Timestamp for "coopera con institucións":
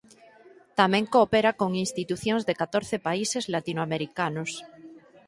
1.13-2.43